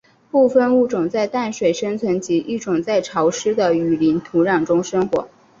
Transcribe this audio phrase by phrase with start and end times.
[0.31, 5.27] 部分物种在淡水生存及一种在潮湿的雨林土壤中生活。